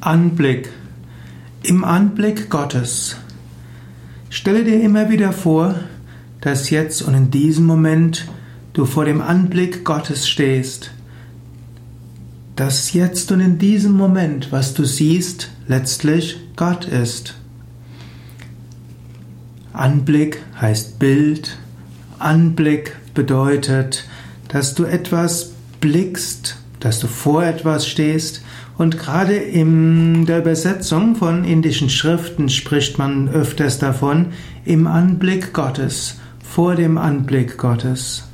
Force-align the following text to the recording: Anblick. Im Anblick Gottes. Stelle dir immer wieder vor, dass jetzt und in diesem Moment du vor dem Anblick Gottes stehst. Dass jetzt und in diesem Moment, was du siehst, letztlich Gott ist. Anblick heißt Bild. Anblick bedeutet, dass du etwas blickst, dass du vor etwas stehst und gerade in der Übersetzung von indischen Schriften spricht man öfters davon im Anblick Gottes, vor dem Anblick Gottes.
Anblick. 0.00 0.68
Im 1.62 1.82
Anblick 1.82 2.50
Gottes. 2.50 3.16
Stelle 4.28 4.62
dir 4.62 4.80
immer 4.82 5.08
wieder 5.10 5.32
vor, 5.32 5.74
dass 6.42 6.70
jetzt 6.70 7.02
und 7.02 7.14
in 7.14 7.30
diesem 7.30 7.64
Moment 7.64 8.28
du 8.74 8.84
vor 8.84 9.06
dem 9.06 9.22
Anblick 9.22 9.84
Gottes 9.84 10.28
stehst. 10.28 10.92
Dass 12.56 12.92
jetzt 12.92 13.32
und 13.32 13.40
in 13.40 13.58
diesem 13.58 13.92
Moment, 13.92 14.52
was 14.52 14.74
du 14.74 14.84
siehst, 14.84 15.50
letztlich 15.66 16.36
Gott 16.56 16.84
ist. 16.84 17.34
Anblick 19.72 20.42
heißt 20.60 20.98
Bild. 20.98 21.56
Anblick 22.18 22.96
bedeutet, 23.14 24.04
dass 24.48 24.74
du 24.74 24.84
etwas 24.84 25.52
blickst, 25.80 26.58
dass 26.80 27.00
du 27.00 27.06
vor 27.06 27.44
etwas 27.44 27.86
stehst 27.86 28.42
und 28.78 28.98
gerade 28.98 29.34
in 29.34 30.26
der 30.26 30.38
Übersetzung 30.38 31.16
von 31.16 31.44
indischen 31.44 31.88
Schriften 31.88 32.48
spricht 32.48 32.98
man 32.98 33.28
öfters 33.28 33.78
davon 33.78 34.26
im 34.64 34.86
Anblick 34.86 35.52
Gottes, 35.52 36.20
vor 36.42 36.74
dem 36.74 36.98
Anblick 36.98 37.56
Gottes. 37.56 38.24